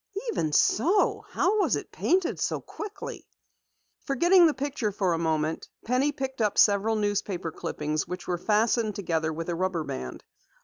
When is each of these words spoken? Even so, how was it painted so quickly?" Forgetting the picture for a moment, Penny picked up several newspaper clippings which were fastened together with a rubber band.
Even 0.31 0.51
so, 0.51 1.25
how 1.29 1.59
was 1.59 1.75
it 1.75 1.91
painted 1.91 2.39
so 2.39 2.59
quickly?" 2.59 3.27
Forgetting 3.99 4.47
the 4.47 4.53
picture 4.55 4.91
for 4.91 5.13
a 5.13 5.19
moment, 5.19 5.69
Penny 5.85 6.11
picked 6.11 6.41
up 6.41 6.57
several 6.57 6.95
newspaper 6.95 7.51
clippings 7.51 8.07
which 8.07 8.25
were 8.27 8.39
fastened 8.39 8.95
together 8.95 9.31
with 9.31 9.47
a 9.49 9.55
rubber 9.55 9.83
band. 9.83 10.23